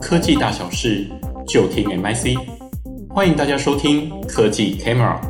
[0.00, 1.06] 科技大小事
[1.46, 2.34] 就听 MIC，
[3.10, 5.20] 欢迎大家收听科技 Camera。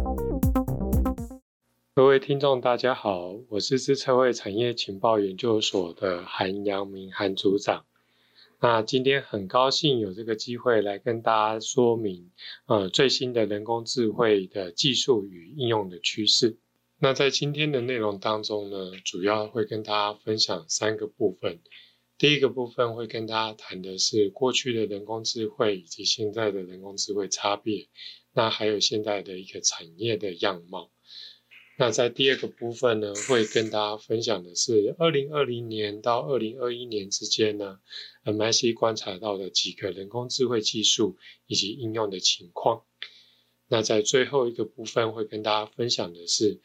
[1.97, 7.85] 各位听众，大家好，我是资策会产业情报研究所的韩阳明韩组长。
[8.61, 12.31] 那今天很高兴有这个机会来跟大家说明，
[12.67, 16.57] 呃，最新的人工智慧的技术与应用的趋势。
[17.01, 21.59] 那在今天的内容当中呢，主要会跟大家分享三个部分。
[22.21, 27.89] 第一个部分会跟大家谈的是过去的人工智慧以及现在的人工智慧差别，
[28.35, 30.91] 那还有现在的一个产业的样貌。
[31.79, 37.79] 那在第二个部分呢，会跟大家分享的是二零二零年到二零二一年之间呢
[38.27, 41.17] ，MIC 观察到的几个人工智慧技术
[41.47, 42.85] 以及应用的情况。
[43.67, 46.61] 那在最后一个部分会跟大家分享的是，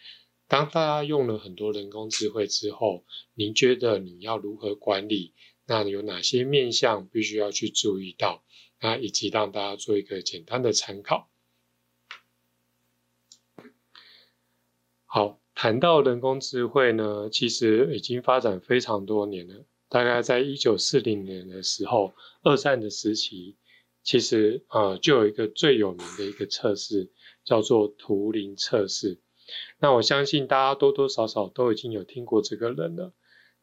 [0.50, 5.34] 当大家用了很多人工智慧之后，您觉得你要如何管理？
[5.66, 8.44] 那有哪些面向必须要去注意到？
[8.82, 11.30] 那以及让大家做一个简单的参考。
[15.06, 19.66] 好，谈到人工智慧呢，其实已经发展非常多年了。
[19.88, 23.56] 大概在一九四零年的时候，二战的时期，
[24.04, 27.10] 其实呃就有一个最有名的一个测试，
[27.46, 29.20] 叫做图灵测试。
[29.80, 33.14] 那我相信大家多多少少都已经有听过这个人了。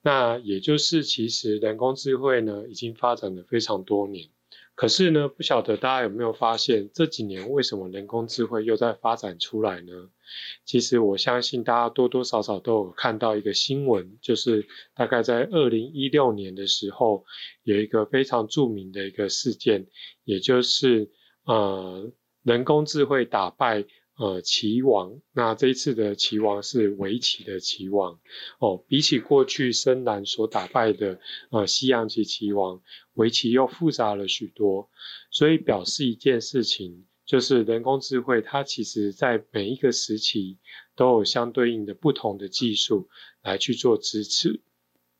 [0.02, 4.28] 那也就是其实人工智慧呢已经发展了非常多年，
[4.74, 10.10] 可是呢不晓得大家有没有发现这几年为什么人工智慧又在发展出来呢？
[10.64, 17.24] 其实我相信大家多多少少都有看到一个新闻，就是大概在二零一六年的时候
[17.62, 19.86] 有一个非常著名的一个事件，
[20.24, 21.10] 也就是
[21.44, 22.10] 呃
[22.42, 23.84] 人工智慧打败。
[24.18, 28.20] 呃，棋王，那这一次的棋王是围棋的棋王
[28.58, 31.18] 哦，比起过去深蓝所打败的
[31.50, 32.82] 呃西洋棋棋王，
[33.14, 34.90] 围棋又复杂了许多，
[35.30, 40.58] 所以表示一件事情，就是人工智慧它其实在每一个时期
[40.94, 43.08] 都有相对应的不同的技术
[43.42, 44.60] 来去做支持。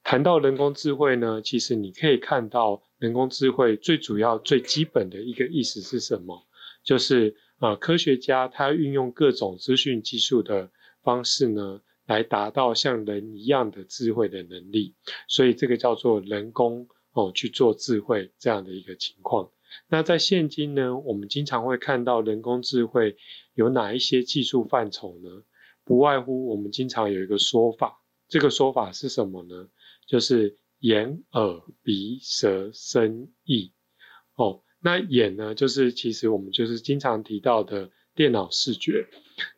[0.04, 6.47] 谈到人工智慧呢，其实你可以看到人工智慧最主要最基本的一个意思是什么，
[6.84, 7.34] 就是。
[7.62, 10.68] 啊，科学家他运用各种资讯技术的
[11.00, 14.96] 方式呢，来达到像人一样的智慧的能力，
[15.28, 19.48] 所以这个叫做人工哦去做智慧这样的一个情况。
[19.86, 23.16] 那在现今呢，我们经常会看到人工智慧
[23.54, 25.44] 有哪一些技术范畴呢？
[25.84, 29.68] 不外乎我们经常有一个说法，这个说法是什么呢？
[30.08, 33.72] 就是眼、耳、鼻、舌、身、意
[34.34, 34.64] 哦。
[34.84, 39.06] 那眼呢，就是其实我们就是经常提到的电脑视觉。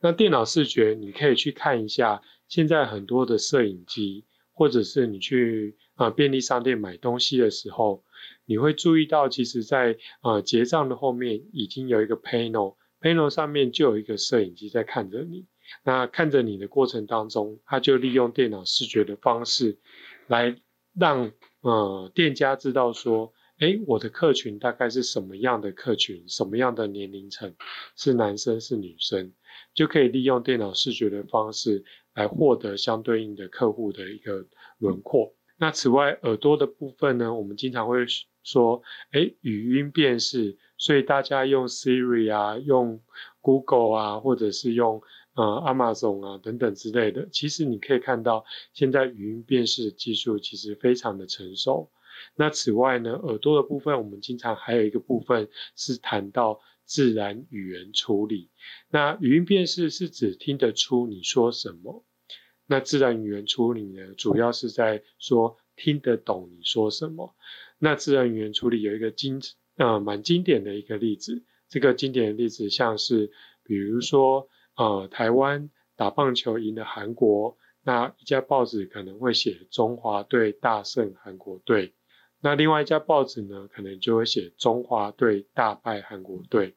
[0.01, 8.05] 那电脑视觉，你可以去看一下，现在很多的摄影机，或者是你去啊、便利商店买东西的时候，
[8.45, 15.47] 你会注意到，其实在啊、结账的后面已经有一个 panel，panel 上面就有一个摄影机在看着你。
[15.85, 19.79] 那看着你的过程当中，它就利用电脑视觉的方式，
[20.27, 20.55] 来
[20.95, 21.33] 让
[21.63, 23.33] 呃店家知道说。
[23.61, 26.29] 哎，我的客群大概是什么样的客群？
[26.29, 27.55] 什么样的年龄层？
[27.95, 29.33] 是男生是女生？
[29.75, 31.85] 就可以利用电脑视觉的方式
[32.15, 34.45] 来获得相对应的客户的一个
[34.79, 35.35] 轮廓。
[35.57, 38.05] 那此外，耳朵的部分呢，我们经常会
[38.43, 38.83] 说，
[39.13, 43.01] 哎，语音辨识，所以大家用 Siri 啊，用
[43.41, 45.01] Google 啊，或者是用
[45.37, 51.93] 呃 Amazon 啊等等之类的，其实你可以看到，现在语音辨识技术其实非常的成熟。
[52.35, 58.51] 那此外呢，耳朵的部分，我们经常还有一个部分是谈到自然语言处理。
[58.91, 62.05] 那语音辨识是指听得出你说什么，
[62.67, 67.35] 那自然语言处理呢，主要是在说听得懂你说什么。
[67.79, 69.41] 那自然语言处理有一个经
[69.77, 73.31] 呃蛮经典的一个例子，这个经典的例子像是
[73.63, 81.95] 比如说呃台湾打棒球赢了韩国，那一家报纸可能会写中华队大胜韩国队。
[82.45, 86.75] 那另外一家报纸呢，可能就会写中华队大败韩国队。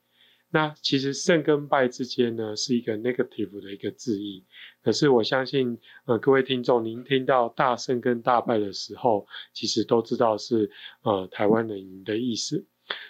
[0.49, 4.45] 那其实胜跟败之间呢，是一个 negative 的一个字义。
[4.81, 10.71] 可是我相信，呃，各位听众，您听到大胜跟大败的时候，其实都知道是
[11.01, 12.65] 呃台湾人赢的意思。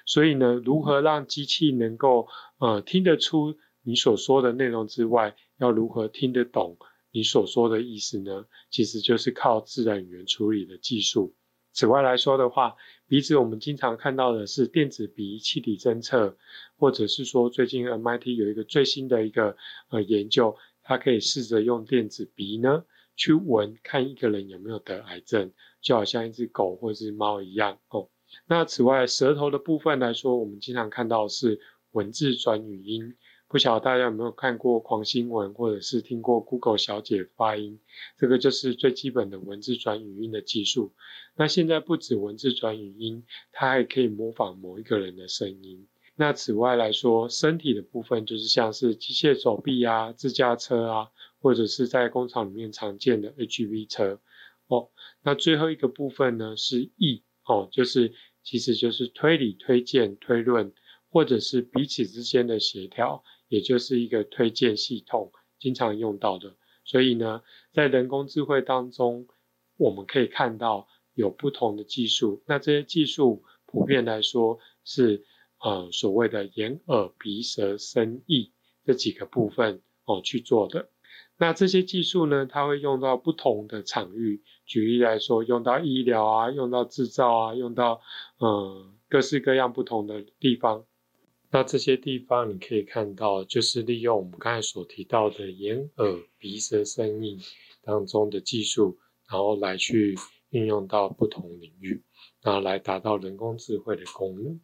[0.07, 2.27] 所以呢，如何让机器能够
[2.57, 6.75] 呃听得出你所说的内容之外，要如何听得懂
[7.11, 8.47] 你所说的意思呢？
[8.71, 11.35] 其实就是靠自然语言处理的技术。
[11.77, 12.75] 此外来说的话，
[13.07, 16.35] 鼻子我们经常看到的是电子鼻气体侦测，
[16.75, 19.55] 或者是说最近 MIT 有一个最新的一个
[19.89, 22.83] 呃研究，它可以试着用电子鼻呢
[23.15, 28.09] 去闻，看一个人有没有得癌症，就好像一只狗或者是猫一样哦。
[28.47, 31.59] 那此外，舌头的部分来说，我们经常看到是
[31.91, 33.15] 文字转语音。
[33.49, 37.79] 不晓得大家有没有看过狂新闻，或者是听过 Google 小姐发音？
[38.17, 40.93] 这个就是最基本的文字转语音的技术。
[41.35, 43.23] 那现在不止文字转语音，
[43.53, 45.87] 它还可以模仿某一个人的声音。
[46.15, 51.07] 那此外来说，身体的部分就是像是机械手臂啊、自驾车啊，
[51.39, 54.19] 或者是在工厂里面常见的 HV 车
[54.67, 54.89] 哦。
[55.21, 58.13] 那最后一个部分呢是 E 哦，就是
[58.43, 60.73] 其实就是推理、推荐、推论，
[61.09, 63.23] 或者是彼此之间的协调。
[63.47, 67.41] 也就是一个推荐系统经常用到的，所以呢，
[67.71, 69.27] 在人工智慧当中，
[69.77, 72.43] 我们可以看到有不同的技术。
[72.45, 75.25] 那这些技术普遍来说是
[75.59, 78.51] 呃所谓的眼耳鼻舌身意
[78.85, 80.89] 这几个部分哦去做的。
[81.39, 84.43] 那这些技术呢，它会用到不同的场域。
[84.65, 88.01] 举例来说，用到医疗啊，用到制造啊，用到
[88.39, 90.85] 呃各式各样不同的地方。
[91.49, 97.39] 那这些地方你可以看到，就是利用我们刚才所提到的眼、耳、鼻、舌、身、意
[97.81, 98.97] 当中的技术，
[99.29, 100.15] 然后来去
[100.49, 102.03] 运用到不同领域，
[102.41, 104.59] 然后来达到人工智慧的功能。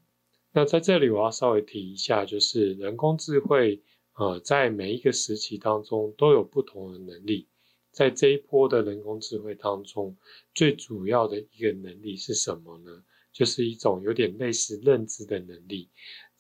[0.51, 3.81] 那在这里我要稍微提一下，就是人工智慧，
[4.15, 7.47] 呃，在每一个时期当中都有不同的能力。
[7.91, 10.18] 在这一波的人工智慧当中，
[10.53, 13.03] 最主要的一个能力是什么呢？
[13.31, 15.89] 就是一种有点类似认知的能力。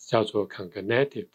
[0.07, 1.27] 叫做 cognitive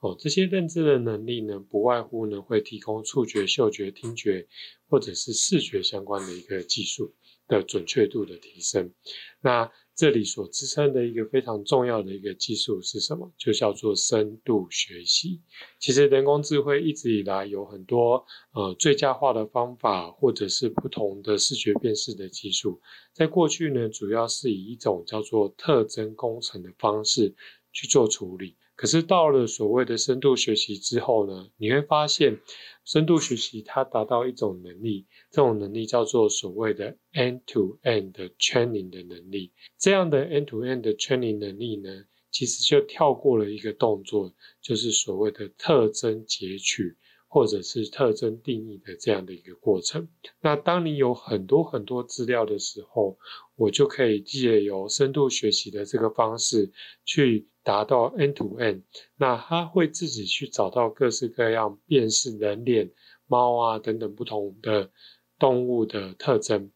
[0.00, 4.48] 哦，这些认知的能力呢，不外乎呢会提供触觉、嗅觉、听觉
[4.88, 7.14] 或者是视觉相关的一个技术
[7.46, 8.92] 的准确度的提升。
[9.40, 13.30] 那这里所支撑的一个非常重要的一个技术是什么？
[13.36, 15.40] 就叫做深度学习。
[15.78, 18.24] 其实人工智慧一直以来有很多
[18.54, 22.80] 呃最佳化的方法，或者是不同的视觉辨识的技术。
[23.12, 27.36] 在过去呢，主要是以一种叫做特征工程的方式。
[27.72, 32.40] 去做处理，可是到了所谓的深度学习之后呢，你会发现
[32.84, 39.52] 深度学习它达到一种能力，这种能力叫做所谓的 end-to-end 的 training 的能力。
[39.78, 46.96] 这样的 end-to-end 的 training 能力呢，其实就跳过了一个动作，就是所谓的特征截取。
[47.32, 50.06] 或者是特征定义的这样的一个过程。
[50.42, 53.16] 那当你有很多很多资料的时候，
[53.56, 56.70] 我就可以借由深度学习的这个方式
[57.06, 58.84] 去达到 end to n。
[59.16, 62.92] 那它会自己去找到各式各样辨识人脸、
[63.26, 64.90] 猫啊等等不同的
[65.38, 66.70] 动物的特征，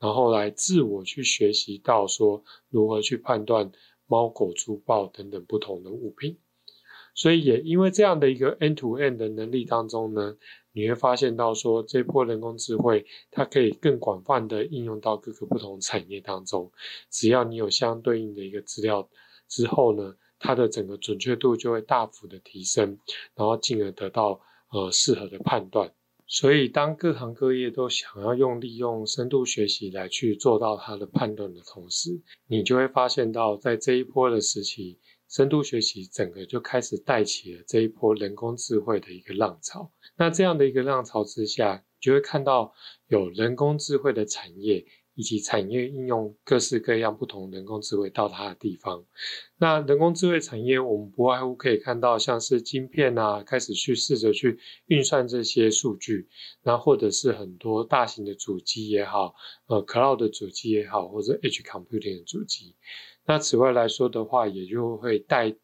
[0.00, 3.70] 然后来自我去学习到说如何去判断
[4.08, 6.40] 猫、狗、猪、豹等等不同的物品。
[7.14, 10.36] 所以也因为这样的一个 end-to-end 的能力当中呢，
[10.72, 16.70] 你会发现到说，这波人工智慧它可以更广泛的应用到各个不同产业当中。
[17.10, 19.08] 只要你有相对应的一个资料
[19.48, 22.98] 之后呢，它的整个准确度就会大幅的提升，
[23.34, 24.40] 然后进而得到
[24.70, 25.92] 呃适合的判断。
[26.26, 35.00] 所以当各行各业都想要用利用深度学习来去做到它的判断的同时，你就会发现到在这一波的时期。
[35.30, 39.92] 深度学习整个就开始带起了这一波人工智慧的一个浪潮。
[40.16, 42.74] 那这样的一个浪潮之下，就会看到
[43.06, 44.84] 有人工智慧的产业
[45.20, 49.04] 以及产业应用各式各样不同人工智慧到它的地方。
[49.58, 56.30] 那人工智慧产业，我们不外乎可以看到像是晶片啊，开始去试着去运算这些数据，
[56.62, 59.34] 那或者是很多大型的主机也好，
[59.66, 62.76] 呃，cloud 的主机也好，或者 edge computing 的主机。
[63.26, 65.54] 那此外来说的话，也就会带，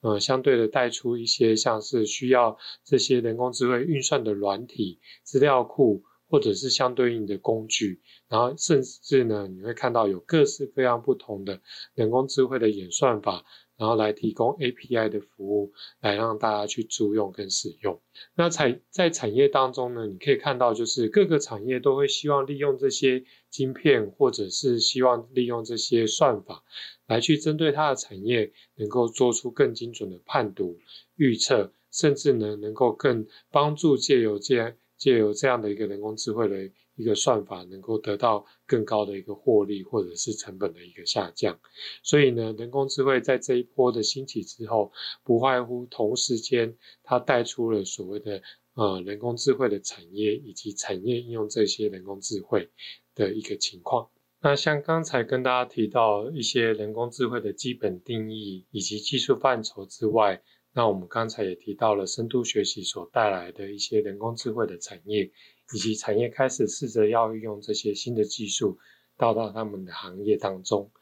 [0.00, 6.02] 呃，相对的带出一些像是需要这些人工智慧运算的软体、资料库，
[6.34, 11.60] 或者是相对应的工具，然后甚至呢，你会看到有各式各样不同的
[11.94, 13.44] 人工智慧的演算法。
[13.76, 18.00] 然后来提供 API 的服务，来让大家去租用跟使用。
[18.36, 26.62] 那产在产业当中呢，你可以看到，就是各个产业都会希望利用这些晶片，或者是希望利用这些算法，
[27.08, 30.78] 来去针对它的产业，能够做出更精准的判读、
[31.16, 34.72] 预测，甚至呢，能够更帮助借由这样
[35.04, 36.70] 借由这样的一个人工智慧的。
[36.96, 41.58] 一个算法能够得到更高的一个获利，或者是成本的一个下降。
[42.04, 44.92] 所以呢，人工智慧在这一波的兴起之后，
[45.24, 48.40] 不外乎同时间它带出了所谓的
[48.74, 52.70] 呃人工智慧的产业，以及产业应用这些人工智慧
[53.16, 54.08] 的一个情况。
[54.40, 65.30] 那像刚才跟大家提到一些人工智慧的基本定义以及技术范畴之外，那我们刚才也提到了深度学习所带来的一些人工智慧的产业。
[65.72, 68.76] 以及产业开始试着要运用这些新的技术
[69.16, 70.92] 到到他们的行业当中。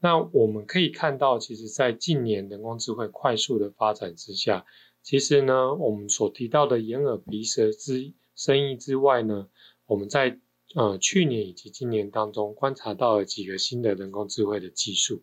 [0.00, 4.66] 那我们可以看到，其实，在近年人工智慧快速的发展之下，
[5.02, 9.48] 其实呢，我们所提到的眼耳鼻舌之生意之外呢，
[9.86, 10.38] 我们在
[10.74, 15.22] 呃去年以及今年当中观察到了几个新的人工智慧的技术。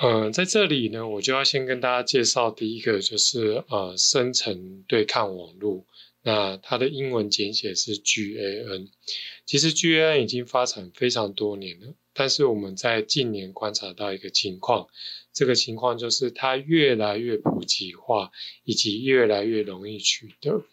[0.00, 5.84] 嗯、呃，在这里呢，我就要先跟大家介绍第一个，就是呃生成对抗网络。
[6.22, 8.90] 那它的英文简写是 GAN。
[9.44, 14.86] 其实 GAN 已经发展非常多年了，但是我们在近年观察到一个情况。
[15.32, 18.30] 这个情况就是它越来越普及化，
[18.64, 20.64] 以及越来越容易取得。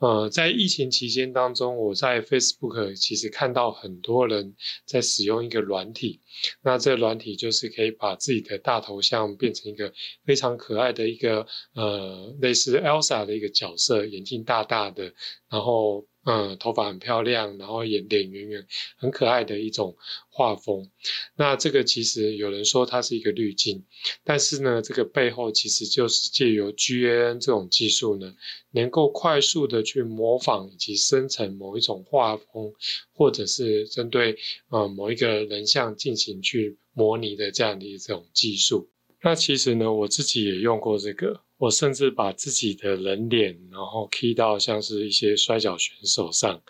[0.00, 6.20] 呃，在疫情期间当中，我在 Facebook 其实看到很多人在使用一个软体，
[6.62, 9.92] 那这个软体就是可以把自己的大头像变成一个
[10.24, 15.14] 非常可爱的一个呃类似 Elsa 的一个角色，眼睛大大的，
[15.48, 16.04] 然后。
[16.30, 18.64] 嗯，头发很漂亮，然后眼脸圆圆，
[18.96, 19.96] 很可爱的一种
[20.28, 20.88] 画风。
[21.34, 23.84] 那这个其实有人说它是一个滤镜，
[24.22, 28.36] 但是呢，这个背后其实就是借由 GAN 这种技术呢，
[28.70, 32.74] 能够快速的去模仿以及生成某一种画风，
[33.12, 38.88] 或者是针对呃某一个人像进行去模拟的这样的一种技术。
[39.20, 41.40] 那其实呢，我自己也用过这个。
[41.60, 46.62] 我甚至把自己的人脸，然后 key 到像是一些摔角选手上，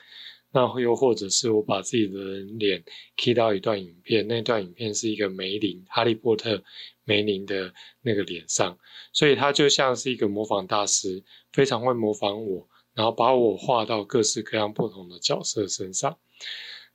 [0.52, 2.82] 那又或者是我把自己的人脸
[3.16, 6.60] key 到一段影片，那段影片是一个梅林，哈利波特
[7.04, 8.76] 梅林的那个脸上，
[9.12, 16.18] 所以他就像是一个模仿大师，非常会模仿我，然后把我画到各式各样不同的角色身上。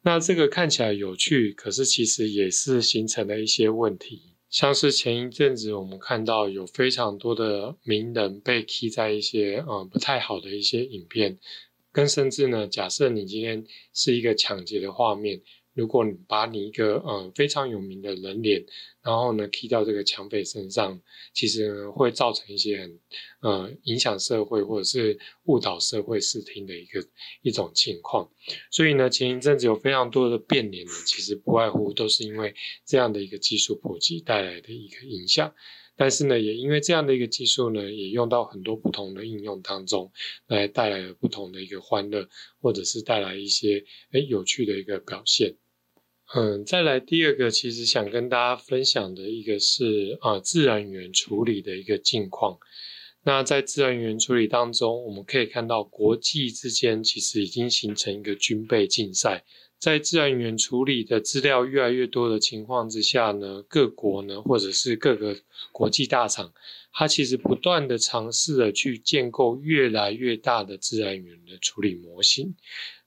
[0.01, 4.34] 那这个看起来有趣，可是其实也是形成了一些问题。
[4.55, 11.37] 像是前一阵子我们看到有非常多的名人被踢在一些嗯不太好的一些影片，
[11.91, 15.41] 跟甚至呢，假设你今天是一个抢劫的画面。
[15.75, 18.65] 如果你把你一个呃非常有名的人脸，
[19.03, 20.99] 然后呢 key 到这个抢匪身上，
[21.33, 22.99] 其实呢会造成一些很
[23.41, 27.05] 呃影响社会或者是误导社会视听的一个
[27.41, 28.31] 一种情况。
[28.71, 32.55] 所以呢，前一阵子有非常多的变脸呢，其实不外乎都是因为
[32.85, 35.53] 这样的一个技术普及带来的一个影响。
[35.97, 40.11] 但是呢，也因为这样的一个技术呢，也用到很多不同的应用当中，
[40.47, 42.27] 来带来了不同的一个欢乐，
[42.59, 45.55] 或者是带来一些诶有趣的一个表现。
[46.33, 52.57] 嗯，再来第二个，其实想跟大家分享的一个是啊，自然语言处理的一个近况。
[53.23, 59.45] 那在自然语言处理当中，我们可以看到国际之间其实已经形成一个军备竞赛。
[59.77, 65.37] 在自然语言处理的资料越来越多的情况之下呢，各国呢，或者是各个
[65.71, 66.51] 国际大厂，
[66.91, 72.55] 它其实不断的尝试着去建构越来越大的自然语言的处理模型。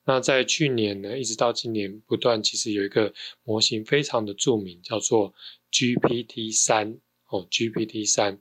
[0.09, 3.13] 那在去年呢，一直到今年，不断其实有一个
[3.45, 5.35] 模型非常的著名，叫做
[5.71, 6.99] GPT 三
[7.29, 8.41] 哦，GPT 三。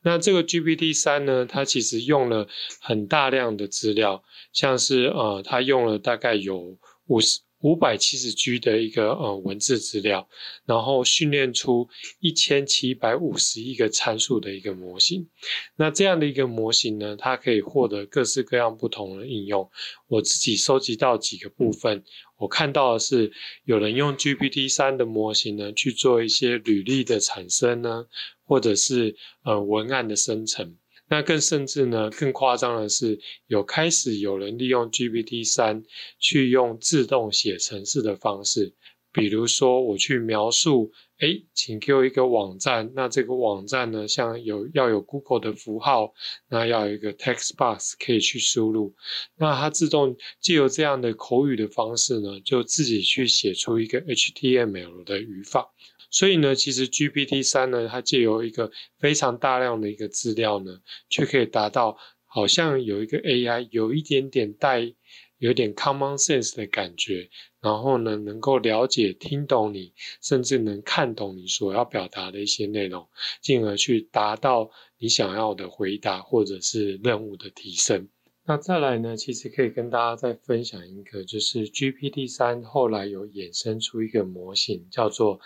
[0.00, 2.46] 那这个 GPT 三呢，它其实用了
[2.80, 4.22] 很大量的资料，
[4.52, 7.40] 像是呃，它用了大概有五十。
[7.60, 10.28] 五百七十 G 的一个呃文字资料，
[10.64, 11.88] 然后训练出
[12.20, 15.28] 一千七百五十亿个参数的一个模型。
[15.76, 19.68] 那这样的一个模型呢，它可以获得各式各样不同的应用。
[20.06, 22.04] 我自己收集到几个部分，
[22.36, 23.32] 我看到的是
[23.64, 28.06] 有人用 GPT 三的模型呢去做一些履历的产生呢，
[28.44, 30.76] 或者是呃文案的生成。
[31.08, 35.82] 那更甚至呢，更夸张的是，有开始有人利用 GPT 三
[36.18, 38.74] 去用自动写程式的方式，
[39.12, 46.12] 比如说我去描述，诶，请给我一个网站，那这个网站呢，像有要有 Google 的符号，
[46.48, 48.94] 那要有一个 text box 可以去输入，
[49.36, 55.72] 那它自动借由这样的口语的方式呢，就自己去写出一个 HTML 的语法。
[56.10, 64.94] 所以呢，其实 GPT 三呢，它借由一个非常大量的一个资料呢，却可以达到好像有一个 AI 有一点点带
[65.38, 67.28] 有点 common sense 的感觉，
[67.60, 73.08] 然后呢，能够了解、听懂你，甚至能看懂你所要表达的一些内容，
[73.40, 78.08] 进而去达到你想要的回答或者是任务的提升。
[78.44, 85.38] 那再来呢，其实可以跟大家再分享一个，就是 GPT 三后来有衍生出一个模型，叫做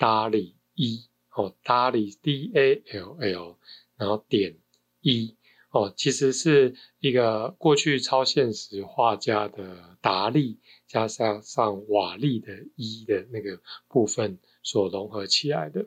[0.00, 1.04] DALL-E
[1.34, 3.56] 哦，DALL-E D A L L，
[3.96, 4.56] 然后点
[5.02, 5.36] E
[5.70, 15.86] 哦，其实是一个过去超现实画家的达利加上上瓦力的 E 的那个部分所融合起来的。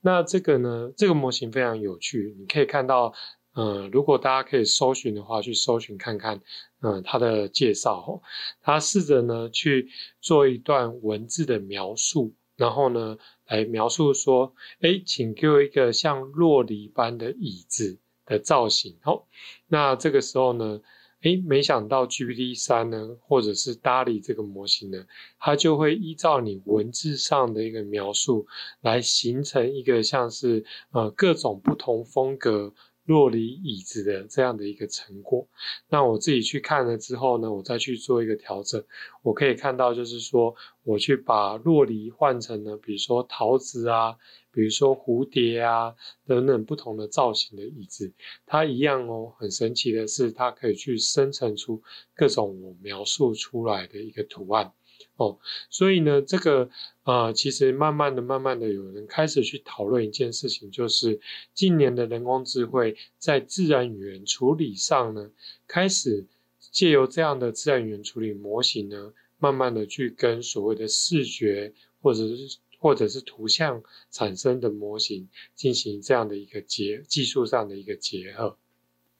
[0.00, 3.12] 那这个呢，这个模型非常有趣，你可以看到，
[3.54, 6.40] 呃，如果大家可以搜寻的话，去搜寻看看，
[6.80, 8.22] 嗯、呃，它的介绍哦，
[8.60, 9.88] 他试着呢去
[10.20, 12.34] 做一段文字的描述。
[12.56, 18.96] 然后呢，来描述说，哎，请给我一个像洛梨般的椅子的造型。
[19.02, 19.26] 好，
[19.66, 20.80] 那这个时候呢，
[21.22, 25.04] 哎，没想到 GPT 三呢，或者是 DALL-E 这个模型呢，
[25.38, 28.46] 它就会依照你文字上的一个描述，
[28.80, 32.72] 来形成一个像是呃各种不同风格。
[33.06, 35.46] 酪梨椅子的这样的一个成果，
[35.88, 38.82] 那我自己去看了之后呢，我再去做一个调整，
[39.22, 44.16] 我可以看到就是说，我去把酪梨换成了，比如说桃子啊，
[44.50, 45.94] 比如说蝴蝶啊
[46.26, 48.10] 等等不同的造型的椅子，
[48.46, 51.82] 它一样哦，很神奇的是，它可以去生成出
[52.14, 54.72] 各种我描述出来的一个图案。
[55.16, 55.38] 哦，
[55.70, 56.68] 所以呢，这个
[57.04, 61.20] 呃，其实慢慢的、慢慢的，有人开始去讨论一件事情，就是
[61.52, 65.30] 近年的人工智慧在自然语言处理上呢，
[65.68, 66.26] 开始
[66.58, 71.72] 借由这样的自然语言处理模型呢，慢慢的去跟所谓的视觉
[72.02, 78.58] 或者是或者是图像产生的模型进行这样的一个结技术上的一个结合。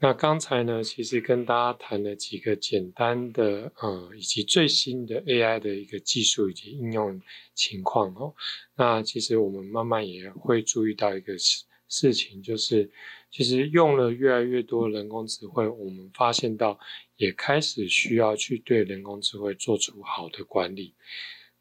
[0.04, 7.18] 那刚才呢，其实跟大家谈了几个简单的，呃，以及最新的 AI 的一个技术以及应用
[7.54, 8.34] 情况哦。
[8.76, 12.90] 那其实我们慢慢也会注意到一个事事情，就是
[13.30, 16.78] 其实用了越来越多人工智慧，我们发现到
[17.16, 20.92] 也开始需要去对人工智慧做出好的管理。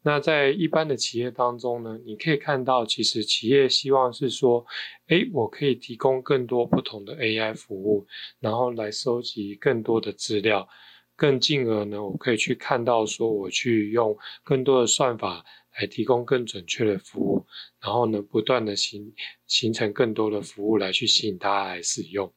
[0.06, 4.66] 那在一般的企业当中呢，你可以看到，其实企业希望是说，
[5.06, 8.06] 诶，我可以提供更多不同的 AI 服务，
[8.38, 10.68] 然后来收集更多的资料，
[11.16, 15.42] 更进而呢，我可以去看到说，我去用更多的算法
[15.80, 17.46] 来提供更准确的服务，
[17.84, 19.12] 然后呢，不断的形
[19.46, 22.32] 形成更多的服务来去吸引大家来使用。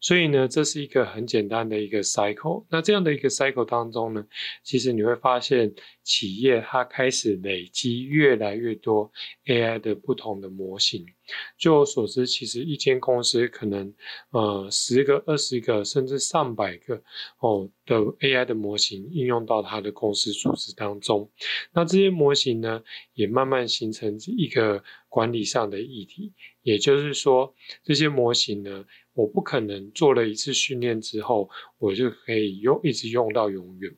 [0.00, 2.66] 所以呢，这是一个很简单的一个 cycle。
[2.68, 4.26] 那这样的一个 cycle 当中呢，
[4.62, 5.72] 其实你会发现。
[6.02, 9.12] 企业它开始累积越来越多
[9.46, 11.06] AI 的不同的模型。
[11.56, 13.94] 据我所知，其实一间公司可能
[14.30, 17.00] 呃十个、二十个，甚至上百个
[17.38, 21.30] 哦的 AI 的模型应用到它的公司组织当中。
[21.72, 22.82] 那这些模型呢，
[23.14, 26.32] 也慢慢形成一个管理上的议题。
[26.62, 33.90] 也就是说，这些模型呢，我不可能做了一次训练之后，我就可以用一直用到永远。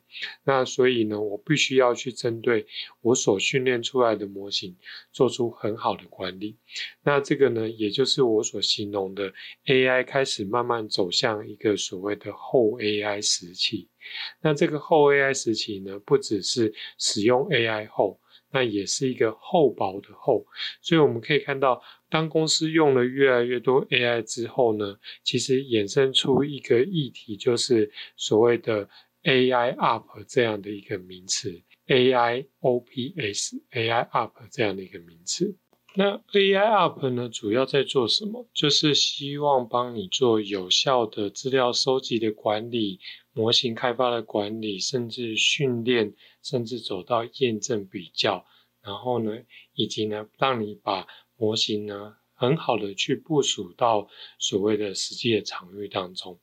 [0.45, 2.65] 那所以呢，我必须要去针对
[3.01, 4.77] 我所训练出来的模型，
[5.11, 6.57] 做出很好的管理。
[7.03, 9.33] 那这个呢，也就是我所形容的
[9.65, 13.89] AI 开始慢慢走向一个所谓的后 AI 时期。
[14.41, 18.19] 那这个后 AI 时期呢，不只是使用 AI 后。
[18.55, 20.45] 那也是一个厚薄的厚，
[20.79, 28.87] 所以我们可以看到，当公司用了越来越多 AI 之后呢，其实衍生出一个议题，就是所谓的
[29.23, 35.57] AI UP 这样的一个名词，AI OPS，AI UP 这样的一个名词。
[35.95, 38.47] 那 AI UP 呢，主要在做什么？
[38.53, 42.99] 就是希望帮你做有效的资料收集的管理。
[43.33, 48.45] 模型开发的管理，甚至训练，甚至走到验证比较，
[48.81, 49.39] 然后呢，
[49.73, 56.39] 以及呢，让你把模型呢很好的去部署到所谓的实际的场域当中。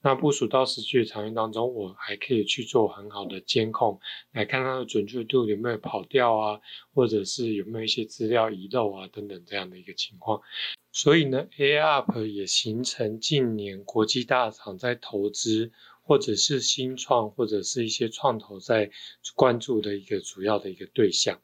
[0.00, 4.00] 那部署到实际的场域当中，我还可以去做很好的监控，
[4.32, 6.60] 来看它的准确度有没有跑掉啊，
[6.94, 10.40] 或者是有没有一些资料遗漏啊等等这样的一个情况。
[10.92, 15.70] 所以呢，AI UP 也形成近年国际大厂在投资。
[16.10, 18.90] 或者是新创，或者是一些创投在
[19.36, 21.40] 关注的一个主要的一个对象。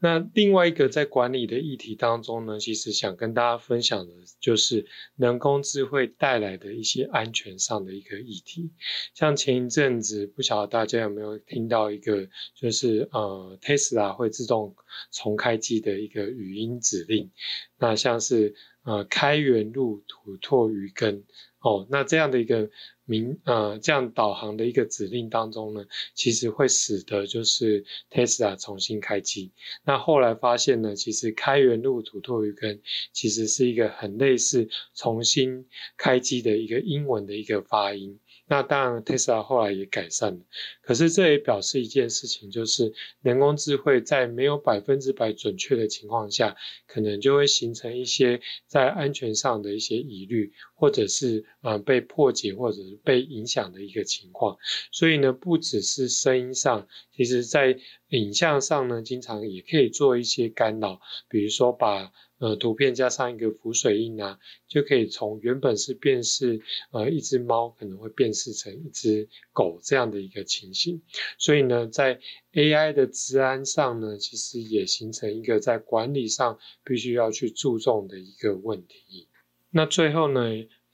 [0.00, 8.72] 那另外一个在管理的议题当中呢，其实想跟大家分享的就是人工智慧带来的一些安全上的一个议题。
[9.14, 14.74] 像前一阵子，不晓得大家有没有听到一个，就是呃，Tesla 会自动
[15.12, 17.30] 重开机的一个语音指令。
[17.78, 21.24] 那像是呃，开源路土拓鱼根
[21.66, 22.70] 哦，那这样的一个。
[23.08, 29.52] 明呃，这样导航的一个指令当中呢，其实会使得就是 Tesla 重新开机。
[29.84, 32.80] 那后来发现呢，其实开源路土兔鱼根
[33.12, 38.18] 其实是一个很类似重新开机的一个英文的一个发音。
[38.48, 40.40] 那当然，Tesla 后来也改善了。
[40.80, 46.56] 可是这也表示一件事情，就是人工智慧在没有百分之百准确的情况下，
[46.86, 54.56] 可能就会形成一些在安全上的一些疑虑，或者是呃被破解或者是被影响的一个情况。
[54.92, 57.78] 所以呢，不只是声音上，其实在
[58.10, 71.00] 影像上呢，经常也可以做一些干扰，比如说把呃图片加上一个浮水印啊，就可以从原本是辨识呃一只猫，可能会辨识成一只狗这样的一个情形。
[71.38, 72.20] 所以呢，在
[72.52, 79.28] AI 的治安上呢，其实也形成一个在管理上必须要去注重的一个问题。
[79.70, 80.40] 那最后呢，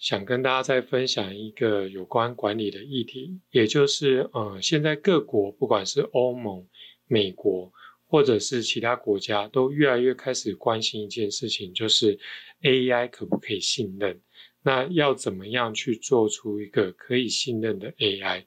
[0.02, 6.66] 想跟大家再分享一个有关管理的议题，也就是，呃，现在各国不管是欧盟、
[7.06, 7.72] 美国，
[8.08, 12.18] 或者是其他国家，都越来越开始关心一件事情，就是
[12.62, 14.20] AI 可不可以信任？
[14.64, 18.46] 那要怎么样去做出一个可以信任的 AI？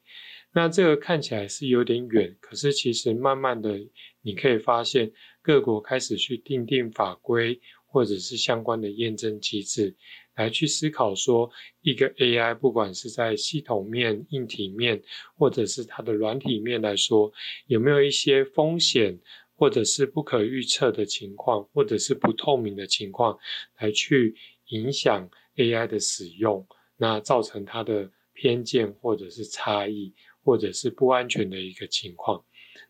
[0.53, 3.79] 那这个看起来是有点远，可是其实慢慢的，
[4.21, 5.09] 你可以发现
[5.41, 7.61] 各国开始去订定法规，
[7.95, 9.95] 或者是相关的验证机制。
[10.35, 15.01] 来去思考说，一个 AI 不管是在系统面、硬体面，
[15.37, 17.31] 或者是它的软体面来说，
[17.67, 19.17] 有没有一些风险，
[19.55, 23.39] 或者是不可预测的情况，或者是不透明的情况，
[23.79, 24.35] 来去
[24.71, 32.43] 影响 AI 的使用，那造成它的偏见，或者是差异，或者是不安全的一个情况。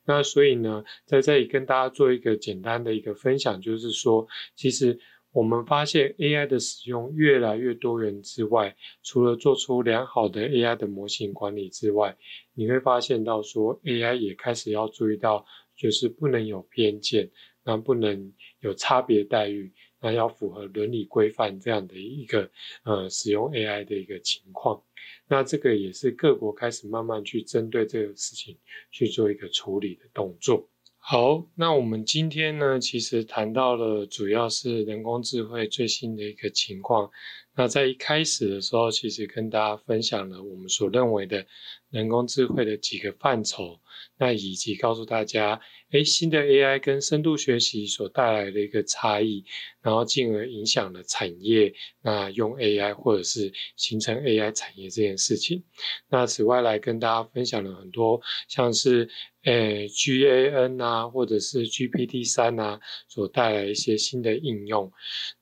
[0.05, 4.99] 那所以呢，在这里跟大家做一个简单的一个分享，就是说，其实。
[5.35, 12.15] 我们发现 AI 的使用越来越多元之外，除了做出良好的 AI 的模型管理之外，
[12.53, 15.45] 你会发现到说 AI 也开始要注意到，
[15.75, 17.29] 就是不能有偏见，
[17.65, 18.31] 那不能
[18.65, 22.49] 有差别待遇，那要符合伦理规范这样的一个
[22.83, 24.81] 呃使用 AI 的一个情况。
[25.27, 28.57] 那这个也是各国开始慢慢去针对这个事情
[28.91, 30.67] 去做一个处理的动作。
[30.97, 37.11] 好，那我们今天呢，其实谈到了主要是人工智慧最新的一个情况。
[37.55, 41.45] 那在一开始的时候，其实跟大家分享了我们所认为的
[41.91, 43.79] 人工智慧的几个范畴，
[44.17, 45.59] 那以及告诉大家，
[45.91, 49.45] 诶，新的 AI 跟深度学习所带来的一个差异，
[49.81, 55.63] 然后进而影响了产业，那用 AI 或者是形成 AI 产业这件事情。
[56.09, 59.09] 那此外来跟大家分享了很多，像是。
[59.45, 64.91] 诶，GAN 啊，或者是 GPT 三啊，所带来一些新的应用。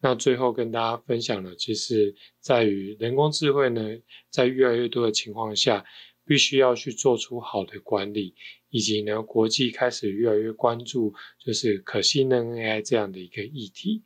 [0.01, 3.81] 那最后跟大家分享的，就是在于人工智慧呢，
[4.29, 5.85] 在越来越多的情况下，
[6.25, 8.35] 必须要去做出好的管理，
[8.69, 14.03] 以及呢，国际开始越来越关注，就是可信任 AI 这样的一个议题。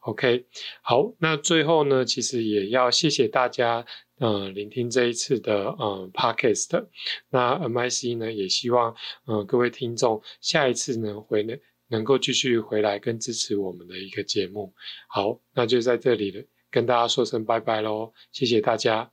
[0.00, 0.46] OK，
[0.80, 3.84] 好，那最后呢，其实也要谢谢大家。
[4.20, 6.88] 呃，聆听这一次的呃 Podcast，
[7.30, 8.92] 那 MIC 呢也希望
[9.26, 11.56] 呃各位听众下一次呢回能
[11.86, 14.74] 能够继续回来跟支持我们的一个节目。
[15.08, 19.08] 好，那就在这里了，跟大家说声拜拜喽，谢谢大家。